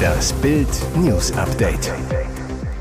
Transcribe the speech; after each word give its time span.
Das 0.00 0.32
Bild 0.34 0.68
News 0.96 1.32
Update. 1.32 1.92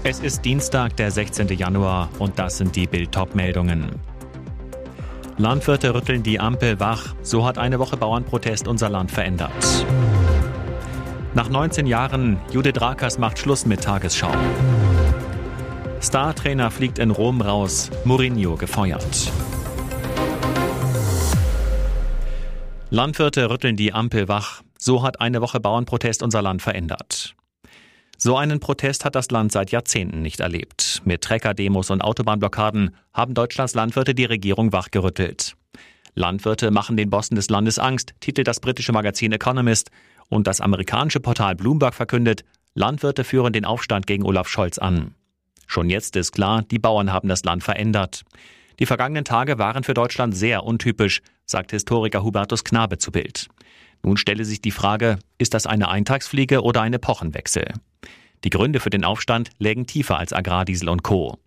Es 0.03 0.19
ist 0.19 0.45
Dienstag, 0.45 0.95
der 0.95 1.11
16. 1.11 1.47
Januar 1.49 2.09
und 2.19 2.39
das 2.39 2.57
sind 2.57 2.75
die 2.75 2.87
Bild 2.87 3.17
meldungen 3.35 3.99
Landwirte 5.37 5.93
rütteln 5.93 6.21
die 6.21 6.39
Ampel 6.39 6.79
wach, 6.79 7.15
so 7.21 7.45
hat 7.45 7.57
eine 7.57 7.79
Woche 7.79 7.95
Bauernprotest 7.95 8.67
unser 8.67 8.89
Land 8.89 9.11
verändert. 9.11 9.85
Nach 11.33 11.47
19 11.47 11.87
Jahren, 11.87 12.37
Judith 12.51 12.81
Rakers 12.81 13.17
macht 13.17 13.39
Schluss 13.39 13.65
mit 13.65 13.81
Tagesschau. 13.81 14.33
Star-Trainer 16.01 16.71
fliegt 16.71 16.99
in 16.99 17.11
Rom 17.11 17.39
raus, 17.39 17.89
Mourinho 18.03 18.55
gefeuert. 18.55 19.31
Landwirte 22.89 23.49
rütteln 23.49 23.75
die 23.75 23.93
Ampel 23.93 24.27
wach. 24.27 24.61
So 24.81 25.03
hat 25.03 25.19
eine 25.19 25.41
Woche 25.41 25.59
Bauernprotest 25.59 26.23
unser 26.23 26.41
Land 26.41 26.61
verändert. 26.61 27.35
So 28.17 28.37
einen 28.37 28.61
Protest 28.61 29.03
hat 29.03 29.13
das 29.13 29.29
Land 29.29 29.51
seit 29.51 29.71
Jahrzehnten 29.71 30.21
nicht 30.21 30.39
erlebt. 30.39 31.01
Mit 31.03 31.21
Trecker-Demos 31.21 31.89
und 31.89 32.01
Autobahnblockaden 32.01 32.95
haben 33.13 33.33
Deutschlands 33.33 33.75
Landwirte 33.75 34.15
die 34.15 34.25
Regierung 34.25 34.71
wachgerüttelt. 34.71 35.55
Landwirte 36.15 36.71
machen 36.71 36.95
den 36.95 37.09
Bossen 37.09 37.35
des 37.35 37.49
Landes 37.49 37.77
Angst, 37.77 38.13
titelt 38.21 38.47
das 38.47 38.61
britische 38.61 38.93
Magazin 38.93 39.33
Economist. 39.33 39.89
Und 40.29 40.47
das 40.47 40.61
amerikanische 40.61 41.19
Portal 41.19 41.55
Bloomberg 41.55 41.93
verkündet, 41.93 42.45
Landwirte 42.73 43.23
führen 43.23 43.51
den 43.51 43.65
Aufstand 43.65 44.07
gegen 44.07 44.23
Olaf 44.23 44.47
Scholz 44.47 44.77
an. 44.77 45.13
Schon 45.67 45.89
jetzt 45.89 46.15
ist 46.15 46.31
klar, 46.31 46.63
die 46.63 46.79
Bauern 46.79 47.11
haben 47.11 47.27
das 47.27 47.43
Land 47.43 47.63
verändert. 47.63 48.23
Die 48.79 48.85
vergangenen 48.85 49.25
Tage 49.25 49.59
waren 49.59 49.83
für 49.83 49.93
Deutschland 49.93 50.35
sehr 50.35 50.63
untypisch, 50.63 51.21
sagt 51.45 51.71
Historiker 51.71 52.23
Hubertus 52.23 52.63
Knabe 52.63 52.97
zu 52.97 53.11
Bild. 53.11 53.47
Nun 54.03 54.17
stelle 54.17 54.45
sich 54.45 54.61
die 54.61 54.71
Frage, 54.71 55.19
ist 55.37 55.53
das 55.53 55.65
eine 55.65 55.89
Eintagsfliege 55.89 56.61
oder 56.61 56.81
ein 56.81 56.93
Epochenwechsel? 56.93 57.73
Die 58.43 58.49
Gründe 58.49 58.79
für 58.79 58.89
den 58.89 59.03
Aufstand 59.03 59.49
lägen 59.59 59.85
tiefer 59.85 60.17
als 60.17 60.31
Agrardiesel 60.31 60.89
und 60.89 61.03
Co. 61.03 61.37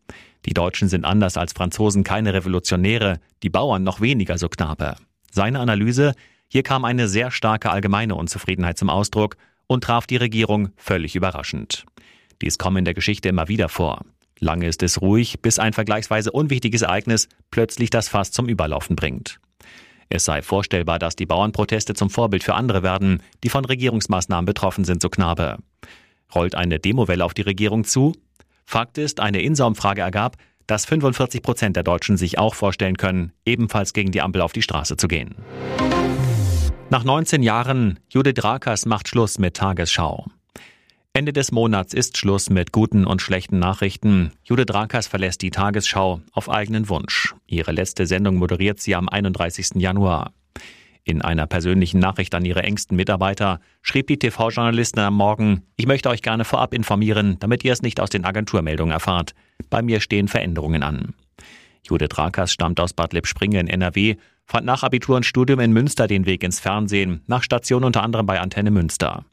Die 0.44 0.54
Deutschen 0.54 0.88
sind 0.88 1.04
anders 1.04 1.36
als 1.36 1.52
Franzosen 1.52 2.04
keine 2.04 2.34
Revolutionäre, 2.34 3.20
die 3.42 3.50
Bauern 3.50 3.82
noch 3.82 4.00
weniger, 4.00 4.36
so 4.38 4.48
Knabe. 4.48 4.96
Seine 5.30 5.60
Analyse, 5.60 6.14
hier 6.48 6.62
kam 6.62 6.84
eine 6.84 7.08
sehr 7.08 7.30
starke 7.30 7.70
allgemeine 7.70 8.14
Unzufriedenheit 8.14 8.76
zum 8.76 8.90
Ausdruck 8.90 9.36
und 9.66 9.84
traf 9.84 10.06
die 10.06 10.16
Regierung 10.16 10.70
völlig 10.76 11.16
überraschend. 11.16 11.86
Dies 12.42 12.58
kommt 12.58 12.76
in 12.76 12.84
der 12.84 12.94
Geschichte 12.94 13.28
immer 13.28 13.48
wieder 13.48 13.68
vor. 13.68 14.02
Lange 14.38 14.66
ist 14.66 14.82
es 14.82 15.00
ruhig, 15.00 15.40
bis 15.40 15.58
ein 15.58 15.72
vergleichsweise 15.72 16.32
unwichtiges 16.32 16.82
Ereignis 16.82 17.28
plötzlich 17.50 17.90
das 17.90 18.08
Fass 18.08 18.32
zum 18.32 18.48
Überlaufen 18.48 18.96
bringt. 18.96 19.38
Es 20.08 20.24
sei 20.24 20.42
vorstellbar, 20.42 20.98
dass 20.98 21.16
die 21.16 21.26
Bauernproteste 21.26 21.94
zum 21.94 22.10
Vorbild 22.10 22.44
für 22.44 22.54
andere 22.54 22.82
werden, 22.82 23.22
die 23.44 23.48
von 23.48 23.64
Regierungsmaßnahmen 23.64 24.46
betroffen 24.46 24.84
sind, 24.84 25.02
so 25.02 25.08
Knabe. 25.08 25.58
Rollt 26.34 26.54
eine 26.54 26.78
Demowelle 26.78 27.24
auf 27.24 27.34
die 27.34 27.42
Regierung 27.42 27.84
zu? 27.84 28.12
Fakt 28.64 28.98
ist, 28.98 29.20
eine 29.20 29.42
Insa-Umfrage 29.42 30.00
ergab, 30.00 30.36
dass 30.66 30.86
45 30.86 31.42
Prozent 31.42 31.76
der 31.76 31.82
Deutschen 31.82 32.16
sich 32.16 32.38
auch 32.38 32.54
vorstellen 32.54 32.96
können, 32.96 33.32
ebenfalls 33.44 33.92
gegen 33.92 34.12
die 34.12 34.22
Ampel 34.22 34.40
auf 34.40 34.52
die 34.52 34.62
Straße 34.62 34.96
zu 34.96 35.08
gehen. 35.08 35.34
Nach 36.90 37.04
19 37.04 37.42
Jahren, 37.42 37.98
Judith 38.10 38.44
Rakers 38.44 38.86
macht 38.86 39.08
Schluss 39.08 39.38
mit 39.38 39.54
Tagesschau. 39.54 40.26
Ende 41.14 41.34
des 41.34 41.52
Monats 41.52 41.92
ist 41.92 42.16
Schluss 42.16 42.48
mit 42.48 42.72
guten 42.72 43.06
und 43.06 43.20
schlechten 43.20 43.58
Nachrichten. 43.58 44.32
Judith 44.44 44.72
Rakers 44.72 45.06
verlässt 45.06 45.42
die 45.42 45.50
Tagesschau 45.50 46.22
auf 46.32 46.48
eigenen 46.48 46.88
Wunsch. 46.88 47.34
Ihre 47.46 47.70
letzte 47.72 48.06
Sendung 48.06 48.36
moderiert 48.36 48.80
sie 48.80 48.94
am 48.94 49.10
31. 49.10 49.72
Januar. 49.74 50.32
In 51.04 51.20
einer 51.20 51.46
persönlichen 51.46 52.00
Nachricht 52.00 52.34
an 52.34 52.46
ihre 52.46 52.62
engsten 52.62 52.96
Mitarbeiter 52.96 53.60
schrieb 53.82 54.06
die 54.06 54.18
TV-Journalistin 54.18 55.02
am 55.02 55.14
Morgen, 55.14 55.64
ich 55.76 55.86
möchte 55.86 56.08
euch 56.08 56.22
gerne 56.22 56.46
vorab 56.46 56.72
informieren, 56.72 57.36
damit 57.40 57.62
ihr 57.62 57.74
es 57.74 57.82
nicht 57.82 58.00
aus 58.00 58.08
den 58.08 58.24
Agenturmeldungen 58.24 58.92
erfahrt. 58.92 59.34
Bei 59.68 59.82
mir 59.82 60.00
stehen 60.00 60.28
Veränderungen 60.28 60.82
an. 60.82 61.12
Judith 61.86 62.16
Rakers 62.16 62.54
stammt 62.54 62.80
aus 62.80 62.94
Bad 62.94 63.12
Lippspringe 63.12 63.60
in 63.60 63.68
NRW, 63.68 64.16
fand 64.46 64.64
nach 64.64 64.82
Abitur 64.82 65.16
und 65.16 65.26
Studium 65.26 65.60
in 65.60 65.72
Münster 65.72 66.06
den 66.06 66.24
Weg 66.24 66.42
ins 66.42 66.58
Fernsehen, 66.58 67.20
nach 67.26 67.42
Station 67.42 67.84
unter 67.84 68.02
anderem 68.02 68.24
bei 68.24 68.40
Antenne 68.40 68.70
Münster. 68.70 69.26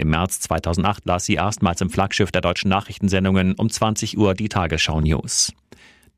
Im 0.00 0.08
März 0.08 0.40
2008 0.40 1.04
las 1.04 1.26
sie 1.26 1.34
erstmals 1.34 1.82
im 1.82 1.90
Flaggschiff 1.90 2.32
der 2.32 2.40
deutschen 2.40 2.70
Nachrichtensendungen 2.70 3.54
um 3.56 3.68
20 3.68 4.16
Uhr 4.16 4.32
die 4.32 4.48
Tagesschau 4.48 5.02
News. 5.02 5.52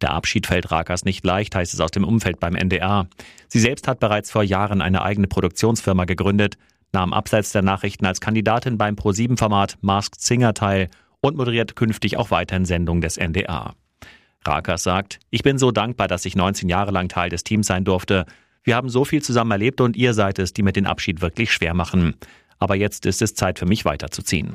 Der 0.00 0.12
Abschied 0.12 0.47
fällt 0.47 0.70
Rakas 0.70 1.04
nicht 1.04 1.26
leicht, 1.26 1.56
heißt 1.56 1.75
es 1.75 1.81
aus 1.81 1.91
dem 1.91 2.04
Umfeld 2.04 2.38
beim 2.38 2.54
NDR. 2.54 3.09
Sie 3.48 3.59
selbst 3.59 3.88
hat 3.88 3.98
bereits 3.98 4.31
vor 4.31 4.44
Jahren 4.44 4.82
eine 4.82 5.03
eigene 5.03 5.26
Produktionsfirma 5.26 6.04
gegründet, 6.04 6.59
nahm 6.93 7.12
abseits 7.12 7.50
der 7.50 7.62
Nachrichten 7.62 8.06
als 8.06 8.20
Kandidatin 8.20 8.78
beim 8.78 8.94
Pro7-Format 8.94 9.78
Masked 9.81 10.20
Singer 10.20 10.54
teil 10.54 10.88
und 11.20 11.37
moderiert 11.37 11.75
künftig 11.75 12.16
auch 12.16 12.31
weiterhin 12.31 12.64
Sendungen 12.64 13.00
des 13.00 13.16
NDR. 13.16 13.75
Rakas 14.44 14.84
sagt, 14.84 15.19
ich 15.31 15.43
bin 15.43 15.59
so 15.59 15.72
dankbar, 15.72 16.06
dass 16.06 16.25
ich 16.25 16.37
19 16.37 16.69
Jahre 16.69 16.93
lang 16.93 17.09
Teil 17.09 17.31
des 17.31 17.43
Teams 17.43 17.66
sein 17.66 17.84
durfte. 17.84 18.26
Wir 18.62 18.76
haben 18.76 18.88
so 18.88 19.04
viel 19.04 19.22
zusammen 19.22 19.50
erlebt 19.50 19.81
und 19.81 19.97
ihr 19.97 20.14
seid 20.14 20.38
es, 20.38 20.53
die 20.53 20.62
mir 20.62 20.72
den 20.72 20.87
Abschied 20.87 21.20
wirklich 21.20 21.53
schwer 21.53 21.75
machen. 21.75 22.14
Aber 22.62 22.77
jetzt 22.77 23.06
ist 23.06 23.21
es 23.23 23.34
Zeit 23.34 23.59
für 23.59 23.67
mich 23.67 23.84
weiterzuziehen. 23.84 24.53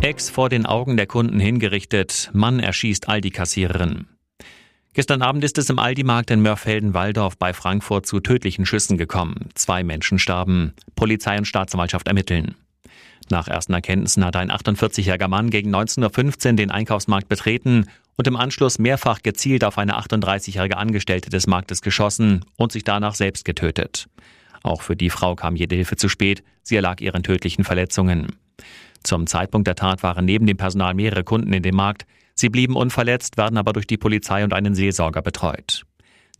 Ex 0.00 0.30
vor 0.30 0.48
den 0.48 0.66
Augen 0.66 0.96
der 0.96 1.06
Kunden 1.06 1.38
hingerichtet, 1.38 2.28
Mann 2.32 2.58
erschießt 2.58 3.08
Aldi-Kassiererin. 3.08 4.06
Gestern 4.92 5.22
Abend 5.22 5.44
ist 5.44 5.58
es 5.58 5.70
im 5.70 5.78
Aldi-Markt 5.78 6.32
in 6.32 6.42
Mörfelden-Walldorf 6.42 7.38
bei 7.38 7.52
Frankfurt 7.52 8.06
zu 8.06 8.18
tödlichen 8.18 8.66
Schüssen 8.66 8.98
gekommen. 8.98 9.50
Zwei 9.54 9.84
Menschen 9.84 10.18
starben. 10.18 10.74
Polizei 10.96 11.38
und 11.38 11.44
Staatsanwaltschaft 11.44 12.08
ermitteln. 12.08 12.56
Nach 13.30 13.46
ersten 13.46 13.74
Erkenntnissen 13.74 14.24
hat 14.24 14.34
ein 14.34 14.50
48-jähriger 14.50 15.28
Mann 15.28 15.50
gegen 15.50 15.72
19.15 15.72 16.48
Uhr 16.48 16.52
den 16.56 16.72
Einkaufsmarkt 16.72 17.28
betreten 17.28 17.86
und 18.16 18.26
im 18.26 18.34
Anschluss 18.34 18.80
mehrfach 18.80 19.22
gezielt 19.22 19.62
auf 19.62 19.78
eine 19.78 19.96
38-jährige 20.00 20.78
Angestellte 20.78 21.30
des 21.30 21.46
Marktes 21.46 21.80
geschossen 21.80 22.44
und 22.56 22.72
sich 22.72 22.82
danach 22.82 23.14
selbst 23.14 23.44
getötet. 23.44 24.08
Auch 24.64 24.82
für 24.82 24.96
die 24.96 25.10
Frau 25.10 25.36
kam 25.36 25.54
jede 25.54 25.76
Hilfe 25.76 25.94
zu 25.94 26.08
spät. 26.08 26.42
Sie 26.62 26.76
erlag 26.76 27.00
ihren 27.00 27.22
tödlichen 27.22 27.64
Verletzungen. 27.64 28.28
Zum 29.02 29.26
Zeitpunkt 29.26 29.66
der 29.66 29.74
Tat 29.74 30.02
waren 30.02 30.24
neben 30.24 30.46
dem 30.46 30.56
Personal 30.56 30.94
mehrere 30.94 31.24
Kunden 31.24 31.52
in 31.52 31.62
dem 31.62 31.74
Markt. 31.74 32.06
Sie 32.34 32.48
blieben 32.48 32.76
unverletzt, 32.76 33.36
werden 33.36 33.58
aber 33.58 33.72
durch 33.72 33.86
die 33.86 33.96
Polizei 33.96 34.44
und 34.44 34.52
einen 34.52 34.74
Seelsorger 34.74 35.22
betreut. 35.22 35.84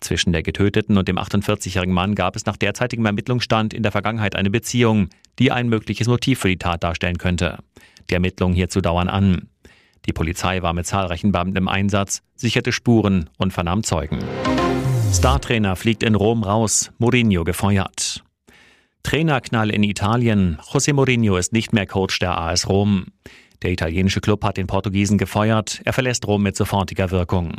Zwischen 0.01 0.33
der 0.33 0.43
Getöteten 0.43 0.99
und 0.99 1.07
dem 1.07 1.19
48-jährigen 1.19 1.95
Mann 1.95 2.15
gab 2.15 2.35
es 2.35 2.45
nach 2.45 2.57
derzeitigem 2.57 3.07
Ermittlungsstand 3.07 3.73
in 3.73 3.83
der 3.83 3.93
Vergangenheit 3.93 4.35
eine 4.35 4.51
Beziehung, 4.51 5.11
die 5.39 5.53
ein 5.53 5.69
mögliches 5.69 6.09
Motiv 6.09 6.41
für 6.41 6.49
die 6.49 6.59
Tat 6.59 6.83
darstellen 6.83 7.19
könnte. 7.19 7.59
Die 8.11 8.15
Ermittlungen 8.15 8.55
hierzu 8.55 8.81
dauern 8.81 9.09
an. 9.09 9.49
Die 10.07 10.13
Polizei 10.13 10.63
war 10.63 10.73
mit 10.73 10.87
zahlreichen 10.87 11.31
Beamten 11.31 11.57
im 11.57 11.69
Einsatz, 11.69 12.23
sicherte 12.35 12.73
Spuren 12.73 13.31
und 13.39 13.53
vernahm 13.53 13.85
Zeugen. 13.85 14.19
Startrainer 15.13 15.77
fliegt 15.77 16.03
in 16.03 16.17
Rom 16.17 16.43
raus, 16.43 16.91
Mourinho 16.99 17.45
gefeuert. 17.45 18.25
Trainerknall 19.03 19.71
in 19.71 19.83
Italien. 19.83 20.59
José 20.63 20.93
Mourinho 20.93 21.37
ist 21.37 21.53
nicht 21.53 21.73
mehr 21.73 21.87
Coach 21.87 22.19
der 22.19 22.39
AS 22.39 22.69
Rom. 22.69 23.07
Der 23.63 23.73
italienische 23.73 24.21
Club 24.21 24.45
hat 24.45 24.57
den 24.57 24.67
Portugiesen 24.67 25.19
gefeuert. 25.19 25.81
Er 25.85 25.93
verlässt 25.93 26.27
Rom 26.27 26.43
mit 26.43 26.57
sofortiger 26.57 27.11
Wirkung. 27.11 27.57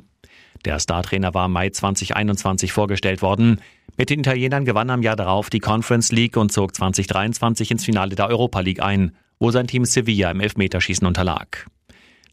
Der 0.66 0.80
Startrainer 0.80 1.34
war 1.34 1.48
Mai 1.48 1.70
2021 1.70 2.72
vorgestellt 2.72 3.22
worden. 3.22 3.62
Mit 3.98 4.10
den 4.10 4.20
Italienern 4.20 4.66
gewann 4.66 4.90
er 4.90 4.96
im 4.96 5.04
Jahr 5.04 5.16
darauf 5.16 5.50
die 5.50 5.60
Conference 5.60 6.12
League 6.12 6.38
und 6.38 6.52
zog 6.52 6.76
2023 6.76 7.72
ins 7.72 7.86
Finale 7.86 8.16
der 8.16 8.28
Europa 8.28 8.62
League 8.62 8.82
ein, 8.82 9.16
wo 9.40 9.52
sein 9.52 9.68
Team 9.68 9.86
Sevilla 9.86 10.32
im 10.32 10.40
Elfmeterschießen 10.40 11.06
unterlag. 11.06 11.68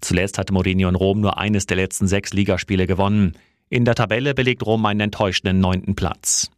Zuletzt 0.01 0.39
hatte 0.39 0.53
Mourinho 0.53 0.89
in 0.89 0.95
Rom 0.95 1.21
nur 1.21 1.39
eines 1.39 1.67
der 1.67 1.77
letzten 1.77 2.07
sechs 2.07 2.33
Ligaspiele 2.33 2.87
gewonnen. 2.87 3.35
In 3.69 3.85
der 3.85 3.95
Tabelle 3.95 4.35
belegt 4.35 4.65
Rom 4.65 4.87
einen 4.87 5.01
enttäuschenden 5.01 5.61
neunten 5.61 5.95
Platz. 5.95 6.51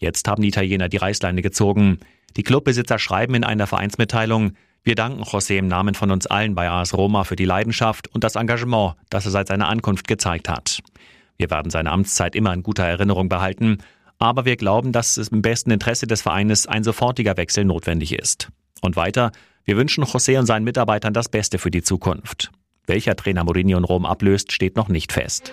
Jetzt 0.00 0.26
haben 0.26 0.42
die 0.42 0.48
Italiener 0.48 0.88
die 0.88 0.96
Reißleine 0.96 1.42
gezogen. 1.42 2.00
Die 2.36 2.42
Clubbesitzer 2.42 2.98
schreiben 2.98 3.34
in 3.34 3.44
einer 3.44 3.66
Vereinsmitteilung, 3.66 4.52
wir 4.82 4.94
danken 4.94 5.22
José 5.22 5.58
im 5.58 5.68
Namen 5.68 5.94
von 5.94 6.10
uns 6.10 6.26
allen 6.26 6.54
bei 6.54 6.70
AS 6.70 6.94
Roma 6.94 7.24
für 7.24 7.36
die 7.36 7.44
Leidenschaft 7.44 8.08
und 8.08 8.24
das 8.24 8.36
Engagement, 8.36 8.94
das 9.10 9.26
er 9.26 9.30
seit 9.30 9.48
seiner 9.48 9.68
Ankunft 9.68 10.08
gezeigt 10.08 10.48
hat. 10.48 10.80
Wir 11.36 11.50
werden 11.50 11.70
seine 11.70 11.90
Amtszeit 11.92 12.34
immer 12.34 12.54
in 12.54 12.62
guter 12.62 12.84
Erinnerung 12.84 13.28
behalten, 13.28 13.78
aber 14.18 14.46
wir 14.46 14.56
glauben, 14.56 14.92
dass 14.92 15.18
es 15.18 15.28
im 15.28 15.42
besten 15.42 15.70
Interesse 15.70 16.06
des 16.06 16.22
Vereines 16.22 16.66
ein 16.66 16.82
sofortiger 16.82 17.36
Wechsel 17.36 17.66
notwendig 17.66 18.18
ist. 18.18 18.48
Und 18.80 18.96
weiter, 18.96 19.32
wir 19.64 19.76
wünschen 19.76 20.04
José 20.04 20.38
und 20.38 20.46
seinen 20.46 20.64
Mitarbeitern 20.64 21.12
das 21.12 21.28
Beste 21.28 21.58
für 21.58 21.70
die 21.70 21.82
Zukunft. 21.82 22.50
Welcher 22.86 23.16
Trainer 23.16 23.44
Mourinho 23.44 23.76
in 23.76 23.84
Rom 23.84 24.06
ablöst, 24.06 24.52
steht 24.52 24.76
noch 24.76 24.88
nicht 24.88 25.12
fest. 25.12 25.52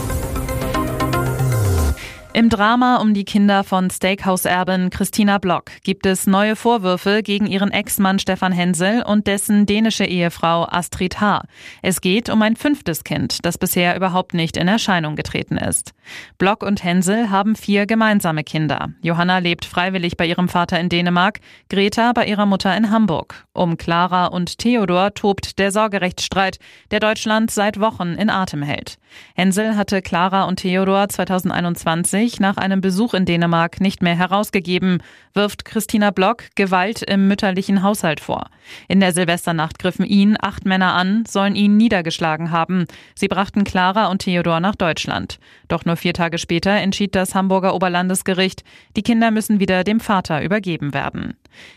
Im 2.33 2.47
Drama 2.47 2.95
um 3.01 3.13
die 3.13 3.25
Kinder 3.25 3.65
von 3.65 3.89
Steakhouse-Erbin 3.89 4.89
Christina 4.89 5.37
Block 5.37 5.65
gibt 5.83 6.05
es 6.05 6.27
neue 6.27 6.55
Vorwürfe 6.55 7.23
gegen 7.23 7.45
ihren 7.45 7.71
Ex-Mann 7.71 8.19
Stefan 8.19 8.53
Hensel 8.53 9.03
und 9.03 9.27
dessen 9.27 9.65
dänische 9.65 10.05
Ehefrau 10.05 10.65
Astrid 10.65 11.19
H. 11.19 11.43
Es 11.81 11.99
geht 11.99 12.29
um 12.29 12.41
ein 12.41 12.55
fünftes 12.55 13.03
Kind, 13.03 13.39
das 13.45 13.57
bisher 13.57 13.97
überhaupt 13.97 14.33
nicht 14.33 14.55
in 14.55 14.69
Erscheinung 14.69 15.17
getreten 15.17 15.57
ist. 15.57 15.91
Block 16.37 16.63
und 16.63 16.85
Hänsel 16.85 17.29
haben 17.31 17.57
vier 17.57 17.85
gemeinsame 17.85 18.45
Kinder. 18.45 18.91
Johanna 19.01 19.39
lebt 19.39 19.65
freiwillig 19.65 20.15
bei 20.15 20.25
ihrem 20.25 20.47
Vater 20.47 20.79
in 20.79 20.87
Dänemark, 20.87 21.41
Greta 21.69 22.13
bei 22.13 22.27
ihrer 22.27 22.45
Mutter 22.45 22.75
in 22.77 22.91
Hamburg. 22.91 23.45
Um 23.51 23.75
Clara 23.75 24.27
und 24.27 24.57
Theodor 24.57 25.13
tobt 25.13 25.59
der 25.59 25.73
Sorgerechtsstreit, 25.73 26.59
der 26.91 27.01
Deutschland 27.01 27.51
seit 27.51 27.81
Wochen 27.81 28.13
in 28.13 28.29
Atem 28.29 28.63
hält. 28.63 28.97
Hänsel 29.35 29.75
hatte 29.75 30.01
Clara 30.01 30.45
und 30.45 30.57
Theodor 30.57 31.09
2021 31.09 32.20
nach 32.39 32.57
einem 32.57 32.81
Besuch 32.81 33.13
in 33.13 33.25
Dänemark 33.25 33.81
nicht 33.81 34.01
mehr 34.01 34.15
herausgegeben, 34.15 35.01
wirft 35.33 35.65
Christina 35.65 36.11
Block 36.11 36.43
Gewalt 36.55 37.01
im 37.01 37.27
mütterlichen 37.27 37.81
Haushalt 37.81 38.19
vor. 38.19 38.49
In 38.87 38.99
der 38.99 39.11
Silvesternacht 39.11 39.79
griffen 39.79 40.05
ihn 40.05 40.37
acht 40.39 40.65
Männer 40.65 40.93
an, 40.93 41.23
sollen 41.27 41.55
ihn 41.55 41.77
niedergeschlagen 41.77 42.51
haben. 42.51 42.85
Sie 43.15 43.27
brachten 43.27 43.63
Clara 43.63 44.07
und 44.07 44.19
Theodor 44.19 44.59
nach 44.59 44.75
Deutschland. 44.75 45.39
Doch 45.67 45.83
nur 45.85 45.95
vier 45.95 46.13
Tage 46.13 46.37
später 46.37 46.71
entschied 46.71 47.15
das 47.15 47.33
Hamburger 47.33 47.73
Oberlandesgericht, 47.73 48.63
die 48.95 49.01
Kinder 49.03 49.31
müssen 49.31 49.59
wieder 49.59 49.83
dem 49.83 49.99
Vater 49.99 50.43
übergeben 50.43 50.93
werden. 50.93 51.35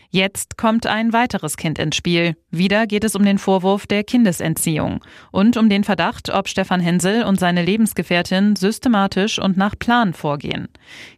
Jetzt 0.09 0.57
kommt 0.57 0.87
ein 0.87 1.13
weiteres 1.13 1.57
Kind 1.57 1.77
ins 1.77 1.95
Spiel. 1.95 2.35
Wieder 2.51 2.87
geht 2.87 3.03
es 3.03 3.15
um 3.15 3.25
den 3.25 3.37
Vorwurf 3.37 3.85
der 3.85 4.03
Kindesentziehung 4.03 5.03
und 5.31 5.57
um 5.57 5.69
den 5.69 5.83
Verdacht, 5.83 6.29
ob 6.29 6.47
Stefan 6.47 6.79
Hensel 6.79 7.23
und 7.23 7.39
seine 7.39 7.63
Lebensgefährtin 7.63 8.55
systematisch 8.55 9.39
und 9.39 9.57
nach 9.57 9.77
Plan 9.77 10.13
vorgehen. 10.13 10.69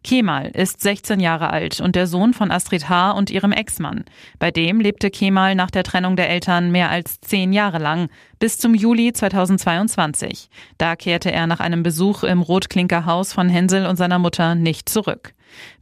Kemal 0.04 0.48
ist 0.48 0.81
16 0.81 1.19
Jahre 1.19 1.51
alt 1.51 1.80
und 1.80 1.95
der 1.95 2.07
Sohn 2.07 2.33
von 2.33 2.51
Astrid 2.51 2.89
H. 2.89 3.12
und 3.12 3.30
ihrem 3.30 3.51
Ex-Mann. 3.51 4.06
Bei 4.39 4.51
dem 4.51 4.80
lebte 4.80 5.12
Kemal 5.12 5.56
nach 5.56 5.69
der 5.69 5.83
Trennung 5.83 6.15
der 6.15 6.30
Eltern 6.30 6.71
mehr 6.71 6.89
als 6.89 7.21
zehn 7.21 7.53
Jahre 7.53 7.77
lang, 7.77 8.10
bis 8.39 8.57
zum 8.57 8.74
Juli 8.74 9.13
2022. 9.13 10.50
Da 10.77 10.95
kehrte 10.95 11.31
er 11.31 11.48
nach 11.48 11.60
einem 11.60 11.83
Besuch 11.83 12.24
im 12.24 12.42
Rotklinkerhaus 12.42 13.33
von 13.33 13.50
Hensel 13.50 13.86
und 13.86 13.95
seiner 13.98 14.19
Mutter 14.19 14.56
nicht 14.56 14.89
zurück. 14.89 15.33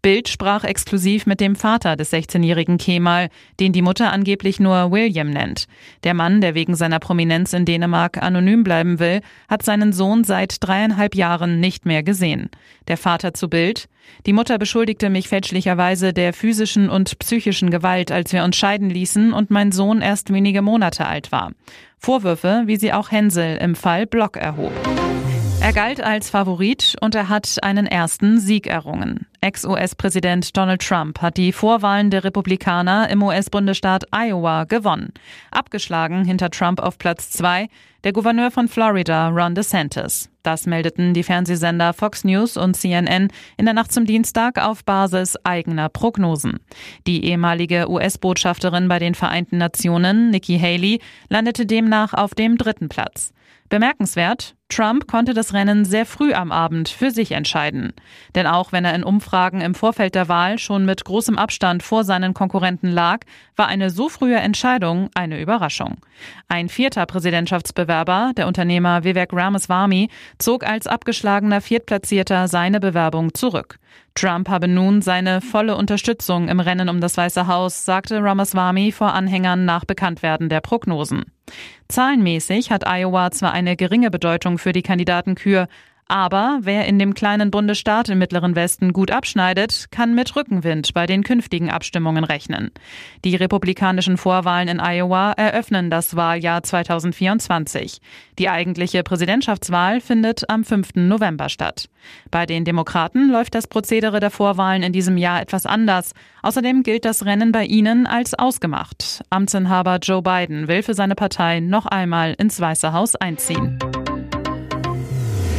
Bild 0.02 0.30
sprach 0.30 0.64
exklusiv 0.64 1.26
mit 1.26 1.40
dem 1.40 1.56
Vater 1.56 1.96
des 1.96 2.14
16-jährigen 2.14 2.78
Kemal, 2.78 3.30
den 3.60 3.74
die 3.74 3.82
Mutter 3.82 4.12
angeblich 4.14 4.60
nur 4.60 4.92
William 4.92 5.30
nennt. 5.30 5.66
Der 6.04 6.14
Mann, 6.14 6.42
der 6.42 6.54
wegen 6.54 6.76
seiner 6.76 7.00
Prominenz 7.00 7.54
in 7.54 7.66
Dänemark 7.66 8.22
anonym 8.22 8.64
bleiben 8.64 9.00
will, 9.00 9.22
hat 9.50 9.64
seinen 9.64 9.94
Sohn 9.94 10.24
seit 10.24 10.58
dreieinhalb 10.60 11.16
Jahren 11.16 11.60
nicht 11.60 11.86
mehr 11.86 12.04
gesehen. 12.04 12.50
Der 12.88 12.98
Vater 12.98 13.34
zu 13.34 13.50
Bild. 13.50 13.88
Die 14.26 14.34
Mutter 14.34 14.58
beschuldigte 14.60 15.10
mich 15.10 15.28
fälschlicherweise 15.28 16.14
der 16.14 16.34
physischen 16.34 16.90
und 16.90 17.18
psychischen 17.20 17.72
Gewalt, 17.72 18.12
als 18.12 18.32
wir 18.34 18.44
uns 18.44 18.56
scheiden 18.56 18.90
ließen 18.90 19.34
und 19.34 19.50
mein 19.50 19.72
Sohn 19.72 20.02
erst 20.02 20.32
wenige 20.32 20.62
Monate 20.62 21.08
alt 21.08 21.32
war. 21.32 21.52
Vorwürfe, 21.98 22.64
wie 22.66 22.78
sie 22.78 22.94
auch 22.94 23.12
Hänsel 23.12 23.58
im 23.58 23.74
Fall 23.74 24.06
Block 24.06 24.38
erhob. 24.38 24.74
Er 25.66 25.74
galt 25.74 26.00
als 26.00 26.30
Favorit 26.30 26.96
und 27.02 27.16
er 27.16 27.28
hat 27.28 27.58
einen 27.64 27.88
ersten 27.88 28.40
Sieg 28.40 28.68
errungen. 28.68 29.26
Ex-US-Präsident 29.42 30.56
Donald 30.56 30.80
Trump 30.80 31.24
hat 31.24 31.38
die 31.38 31.52
Vorwahlen 31.52 32.12
der 32.12 32.24
Republikaner 32.24 33.10
im 33.10 33.24
US-Bundesstaat 33.24 34.04
Iowa 34.12 34.66
gewonnen. 34.66 35.12
Abgeschlagen 35.50 36.24
hinter 36.24 36.52
Trump 36.52 36.80
auf 36.80 37.00
Platz 37.00 37.32
zwei 37.32 37.68
der 38.04 38.14
Gouverneur 38.14 38.52
von 38.52 38.68
Florida, 38.68 39.30
Ron 39.30 39.56
DeSantis. 39.56 40.30
Das 40.44 40.68
meldeten 40.68 41.16
die 41.16 41.24
Fernsehsender 41.24 41.94
Fox 41.94 42.24
News 42.24 42.58
und 42.58 42.76
CNN 42.76 43.30
in 43.58 43.66
der 43.66 43.74
Nacht 43.74 43.92
zum 43.92 44.06
Dienstag 44.06 44.64
auf 44.64 44.86
Basis 44.86 45.36
eigener 45.44 45.90
Prognosen. 45.90 46.60
Die 47.08 47.26
ehemalige 47.26 47.90
US-Botschafterin 47.90 48.88
bei 48.88 49.00
den 49.00 49.16
Vereinten 49.16 49.58
Nationen, 49.58 50.30
Nikki 50.30 50.60
Haley, 50.60 51.02
landete 51.30 51.66
demnach 51.66 52.14
auf 52.14 52.36
dem 52.36 52.60
dritten 52.60 52.88
Platz. 52.88 53.32
Bemerkenswert, 53.70 54.56
Trump 54.68 55.08
konnte 55.08 55.36
das 55.36 55.54
Rennen 55.54 55.86
sehr 55.86 56.08
früh 56.08 56.34
am 56.34 56.52
Abend 56.52 56.90
für 56.90 57.12
sich 57.12 57.34
entscheiden. 57.34 57.94
Denn 58.34 58.48
auch 58.48 58.72
wenn 58.72 58.84
er 58.84 58.96
in 58.96 59.04
Umfragen 59.04 59.62
im 59.62 59.76
Vorfeld 59.76 60.16
der 60.16 60.28
Wahl 60.28 60.58
schon 60.58 60.86
mit 60.86 61.06
großem 61.06 61.38
Abstand 61.38 61.84
vor 61.84 62.04
seinen 62.04 62.34
Konkurrenten 62.34 62.90
lag, 62.90 63.20
war 63.56 63.68
eine 63.68 63.92
so 63.92 64.10
frühe 64.10 64.38
Entscheidung 64.38 65.10
eine 65.14 65.40
Überraschung. 65.40 65.98
Ein 66.48 66.68
vierter 66.68 67.06
Präsidentschaftsbewerber, 67.06 68.32
der 68.36 68.48
Unternehmer 68.48 69.04
Vivek 69.04 69.34
Ramaswamy, 69.34 70.10
zog 70.40 70.68
als 70.68 70.88
abgeschlagener 70.88 71.62
Viertplatzierter 71.62 72.48
seine 72.48 72.80
Bewerbung 72.80 73.36
zurück. 73.36 73.78
Trump 74.16 74.48
habe 74.48 74.70
nun 74.70 75.02
seine 75.02 75.42
volle 75.42 75.76
Unterstützung 75.76 76.48
im 76.48 76.62
Rennen 76.62 76.88
um 76.88 77.02
das 77.02 77.18
Weiße 77.18 77.48
Haus, 77.48 77.84
sagte 77.86 78.24
Ramaswamy 78.24 78.94
vor 78.94 79.14
Anhängern 79.14 79.66
nach 79.66 79.84
Bekanntwerden 79.84 80.48
der 80.48 80.62
Prognosen. 80.62 81.26
Zahlenmäßig 81.88 82.72
hat 82.72 82.88
Iowa 82.88 83.30
zwar 83.32 83.52
eine 83.52 83.76
geringe 83.76 84.10
Bedeutung 84.10 84.55
für 84.58 84.72
die 84.72 84.82
Kandidatenkür, 84.82 85.68
aber 86.08 86.60
wer 86.62 86.86
in 86.86 87.00
dem 87.00 87.16
kleinen 87.16 87.50
Bundesstaat 87.50 88.10
im 88.10 88.20
Mittleren 88.20 88.56
Westen 88.56 88.94
gut 88.94 89.10
abschneidet, 89.10 89.88
kann 89.90 90.14
mit 90.14 90.36
Rückenwind 90.36 90.94
bei 90.94 91.08
den 91.08 91.24
künftigen 91.24 91.72
Abstimmungen 91.72 92.24
rechnen. 92.24 92.70
Die 93.24 93.36
republikanischen 93.36 94.18
Vorwahlen 94.18 94.68
in 94.68 94.80
Iowa 94.80 95.32
eröffnen 95.32 95.90
das 95.90 96.16
Wahljahr 96.16 96.62
2024. 96.62 98.02
Die 98.38 98.50
eigentliche 98.50 99.02
Präsidentschaftswahl 99.02 100.00
findet 100.00 100.48
am 100.48 100.64
5. 100.64 100.90
November 100.96 101.50
statt. 101.50 101.90
Bei 102.30 102.46
den 102.46 102.66
Demokraten 102.66 103.32
läuft 103.32 103.56
das 103.56 103.66
Prozedere 103.66 104.20
der 104.20 104.30
Vorwahlen 104.30 104.84
in 104.84 104.94
diesem 104.94 105.18
Jahr 105.18 105.42
etwas 105.42 105.66
anders. 105.66 106.14
Außerdem 106.44 106.84
gilt 106.84 107.06
das 107.06 107.26
Rennen 107.26 107.52
bei 107.52 107.66
ihnen 107.66 108.06
als 108.06 108.36
ausgemacht. 108.36 109.24
Amtsinhaber 109.32 109.98
Joe 110.04 110.22
Biden 110.22 110.68
will 110.68 110.84
für 110.84 110.94
seine 110.94 111.16
Partei 111.16 111.62
noch 111.62 111.88
einmal 111.88 112.36
ins 112.38 112.60
Weiße 112.60 112.94
Haus 112.94 113.16
einziehen. 113.16 113.80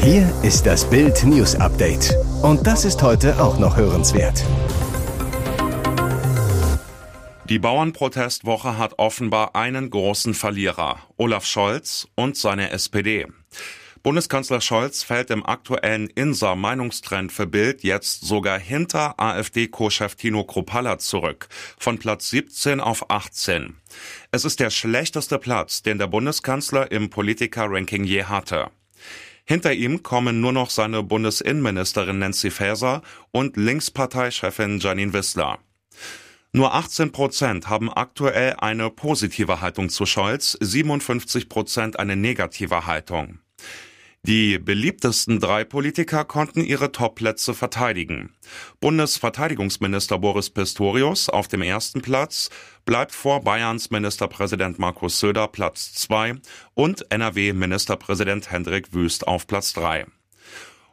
Hier 0.07 0.33
ist 0.45 0.67
das 0.67 0.89
Bild 0.89 1.25
News 1.25 1.57
Update. 1.57 2.15
Und 2.41 2.65
das 2.65 2.85
ist 2.85 3.03
heute 3.03 3.43
auch 3.43 3.59
noch 3.59 3.77
hörenswert. 3.77 4.45
Die 7.49 7.59
Bauernprotestwoche 7.59 8.79
hat 8.79 9.01
offenbar 9.01 9.57
einen 9.57 9.91
großen 9.91 10.35
Verlierer, 10.35 11.01
Olaf 11.17 11.45
Scholz 11.45 12.07
und 12.15 12.37
seine 12.37 12.71
SPD. 12.71 13.27
Bundeskanzler 14.05 14.61
Scholz 14.61 15.03
fällt 15.03 15.33
im 15.33 15.45
aktuellen 15.45 16.07
INSA-Meinungstrend 16.07 17.33
für 17.33 17.49
Bild 17.49 17.83
jetzt 17.83 18.21
sogar 18.25 18.61
hinter 18.61 19.19
AfD-Co-Chef 19.19 20.15
Tino 20.15 20.45
Kropalla 20.45 20.99
zurück, 20.99 21.49
von 21.81 21.99
Platz 21.99 22.31
17 22.31 22.79
auf 22.79 23.11
18. 23.11 23.75
Es 24.31 24.45
ist 24.45 24.61
der 24.61 24.71
schlechteste 24.71 25.41
Platz, 25.41 25.83
den 25.83 25.99
der 25.99 26.07
Bundeskanzler 26.07 26.93
im 26.93 27.11
Politiker-Ranking 27.11 28.05
je 28.05 28.23
hatte. 28.23 28.71
Hinter 29.49 29.73
ihm 29.73 30.03
kommen 30.03 30.41
nur 30.41 30.53
noch 30.53 30.71
seine 30.71 31.05
Bundesinnenministerin 31.05 32.19
Nancy 32.19 32.51
Faeser 32.51 33.03
und 33.31 33.57
Linksparteichefin 33.57 34.81
Janine 34.81 35.13
Wissler. 35.13 35.59
Nur 36.53 36.75
18 36.75 37.13
Prozent 37.13 37.69
haben 37.69 37.93
aktuell 37.93 38.55
eine 38.59 38.91
positive 38.91 39.61
Haltung 39.61 39.89
zu 39.89 40.05
Scholz, 40.05 40.59
57 40.61 41.49
Prozent 41.49 41.99
eine 41.99 42.17
negative 42.17 42.87
Haltung. 42.87 43.39
Die 44.27 44.59
beliebtesten 44.59 45.39
drei 45.39 45.63
Politiker 45.63 46.25
konnten 46.25 46.65
ihre 46.65 46.91
Topplätze 46.91 47.55
verteidigen. 47.55 48.35
Bundesverteidigungsminister 48.81 50.19
Boris 50.19 50.51
Pistorius 50.51 51.29
auf 51.29 51.47
dem 51.47 51.63
ersten 51.63 52.03
Platz 52.03 52.51
bleibt 52.85 53.13
vor 53.13 53.43
Bayerns 53.43 53.91
Ministerpräsident 53.91 54.81
Markus 54.81 55.21
Söder 55.21 55.47
Platz 55.47 55.93
zwei 55.95 56.35
und 56.75 57.09
NRW-Ministerpräsident 57.09 58.51
Hendrik 58.51 58.93
Wüst 58.93 59.29
auf 59.29 59.47
Platz 59.47 59.73
drei. 59.75 60.07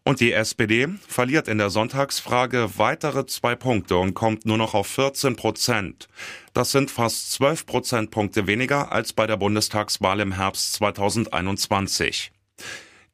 Und 0.04 0.20
die 0.20 0.34
SPD 0.34 0.88
verliert 1.08 1.48
in 1.48 1.58
der 1.58 1.72
Sonntagsfrage 1.72 2.78
weitere 2.78 3.26
zwei 3.26 3.56
Punkte 3.56 3.98
und 3.98 4.14
kommt 4.14 4.46
nur 4.46 4.60
noch 4.60 4.76
auf 4.76 4.86
14 4.86 5.36
Prozent. 5.36 6.08
Das 6.54 6.72
sind 6.72 6.92
fast 6.92 7.32
12 7.32 7.66
Prozentpunkte 7.66 8.46
weniger 8.46 8.92
als 8.92 9.12
bei 9.12 9.26
der 9.26 9.38
Bundestagswahl 9.38 10.20
im 10.20 10.34
Herbst 10.34 10.74
2021. 10.74 12.32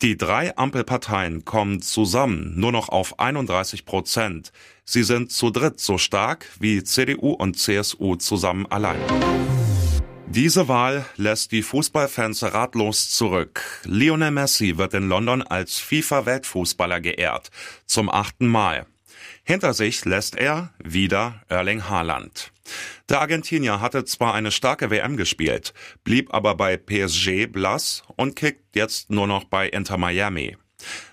Die 0.02 0.16
drei 0.16 0.56
Ampelparteien 0.56 1.44
kommen 1.44 1.82
zusammen 1.82 2.54
nur 2.58 2.72
noch 2.72 2.88
auf 2.88 3.20
31 3.20 3.84
Prozent. 3.84 4.54
Sie 4.86 5.04
sind 5.04 5.30
zu 5.30 5.50
dritt 5.50 5.82
so 5.82 5.98
stark 5.98 6.46
wie 6.58 6.86
CDU 6.86 7.32
und 7.32 7.60
CSU 7.60 8.16
zusammen 8.16 8.66
allein. 8.68 9.02
Diese 10.28 10.70
Wahl 10.70 11.06
lässt 11.18 11.52
die 11.52 11.64
Fußballfans 11.64 12.44
ratlos 12.54 13.10
zurück. 13.10 13.62
Lionel 13.84 14.32
Messi 14.32 14.78
wird 14.78 14.94
in 14.94 15.10
London 15.10 15.42
als 15.42 15.80
FIFA-Weltfußballer 15.80 17.02
geehrt. 17.02 17.50
Zum 17.86 18.10
achten 18.10 18.48
Mal. 18.48 18.86
Hinter 19.44 19.74
sich 19.74 20.06
lässt 20.06 20.38
er 20.38 20.72
wieder 20.82 21.42
Erling 21.50 21.90
Haaland. 21.90 22.54
Der 23.10 23.22
Argentinier 23.22 23.82
hatte 23.82 24.06
zwar 24.06 24.36
eine 24.36 24.52
starke 24.52 24.92
WM 24.92 25.18
gespielt, 25.18 25.74
blieb 26.04 26.32
aber 26.32 26.54
bei 26.54 26.78
PSG 26.78 27.48
blass 27.48 28.04
und 28.18 28.36
kickt 28.36 28.76
jetzt 28.76 29.10
nur 29.10 29.26
noch 29.26 29.46
bei 29.46 29.68
Inter 29.68 29.98
Miami. 29.98 30.58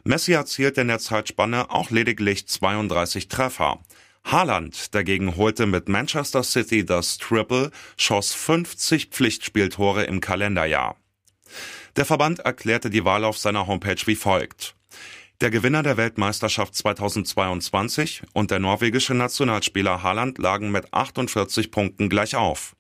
Messi 0.05 0.33
erzielte 0.33 0.83
in 0.83 0.89
der 0.89 0.99
Zeitspanne 0.99 1.71
auch 1.71 1.91
lediglich 1.91 2.47
32 2.47 3.29
Treffer. 3.29 3.81
Haaland 4.25 4.95
dagegen 4.95 5.37
holte 5.37 5.67
mit 5.67 5.89
Manchester 5.89 6.43
City 6.43 6.85
das 6.85 7.17
Triple, 7.17 7.71
schoss 7.97 8.35
50 8.35 9.07
Pflichtspieltore 9.07 10.05
im 10.05 10.21
Kalenderjahr. 10.21 10.97
Der 11.97 12.05
Verband 12.05 12.41
erklärte 12.41 12.91
die 12.91 13.07
Wahl 13.07 13.25
auf 13.25 13.39
seiner 13.39 13.67
Homepage 13.67 14.03
wie 14.05 14.17
folgt. 14.17 14.76
Der 15.43 15.51
Gewinner 15.51 15.83
der 15.83 15.99
Weltmeisterschaft 15.99 16.75
2022 16.75 18.23
und 18.33 18.51
der 18.51 18.59
norwegische 18.59 19.13
Nationalspieler 19.13 20.03
Haaland 20.03 20.39
lagen 20.39 20.71
mit 20.71 20.95
48 20.95 21.71
Punkten 21.71 22.09
gleich 22.09 22.37
auf. 22.37 22.75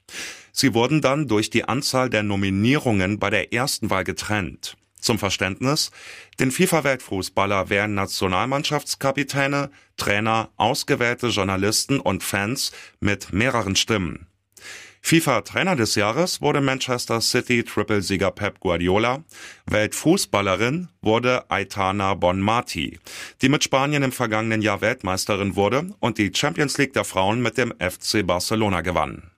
Sie 0.52 0.72
wurden 0.72 1.02
dann 1.02 1.28
durch 1.28 1.50
die 1.50 1.64
Anzahl 1.64 2.08
der 2.08 2.22
Nominierungen 2.22 3.18
bei 3.18 3.28
der 3.28 3.52
ersten 3.52 3.90
Wahl 3.90 4.04
getrennt. 4.04 4.78
Zum 4.98 5.18
Verständnis, 5.18 5.90
den 6.40 6.50
FIFA-Weltfußballer 6.50 7.68
wählen 7.68 7.92
Nationalmannschaftskapitäne, 7.92 9.70
Trainer, 9.98 10.48
ausgewählte 10.56 11.28
Journalisten 11.28 12.00
und 12.00 12.24
Fans 12.24 12.72
mit 13.00 13.34
mehreren 13.34 13.76
Stimmen. 13.76 14.28
FIFA-Trainer 15.06 15.76
des 15.76 15.94
Jahres 15.94 16.42
wurde 16.42 16.60
Manchester 16.60 17.20
City 17.20 17.62
Triple-Sieger 17.62 18.32
Pep 18.32 18.58
Guardiola. 18.58 19.22
Weltfußballerin 19.66 20.88
wurde 21.00 21.48
Aitana 21.48 22.14
Bonmati, 22.14 22.98
die 23.40 23.48
mit 23.48 23.62
Spanien 23.62 24.02
im 24.02 24.10
vergangenen 24.10 24.62
Jahr 24.62 24.80
Weltmeisterin 24.80 25.54
wurde 25.54 25.94
und 26.00 26.18
die 26.18 26.32
Champions 26.34 26.76
League 26.78 26.92
der 26.92 27.04
Frauen 27.04 27.40
mit 27.40 27.56
dem 27.56 27.72
FC 27.78 28.26
Barcelona 28.26 28.80
gewann. 28.80 29.30